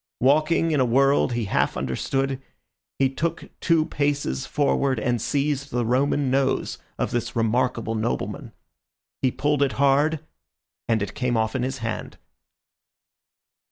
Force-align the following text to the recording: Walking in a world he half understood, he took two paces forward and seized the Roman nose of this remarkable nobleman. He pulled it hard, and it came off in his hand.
Walking 0.21 0.71
in 0.71 0.79
a 0.79 0.83
world 0.83 1.33
he 1.33 1.45
half 1.45 1.77
understood, 1.77 2.41
he 2.97 3.07
took 3.07 3.51
two 3.59 3.85
paces 3.85 4.47
forward 4.47 4.99
and 4.99 5.21
seized 5.21 5.69
the 5.69 5.85
Roman 5.85 6.31
nose 6.31 6.79
of 6.97 7.11
this 7.11 7.35
remarkable 7.35 7.93
nobleman. 7.93 8.51
He 9.21 9.29
pulled 9.29 9.61
it 9.61 9.73
hard, 9.73 10.19
and 10.89 11.03
it 11.03 11.13
came 11.13 11.37
off 11.37 11.55
in 11.55 11.61
his 11.61 11.77
hand. 11.85 12.17